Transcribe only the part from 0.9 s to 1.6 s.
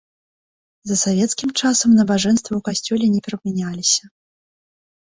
За савецкім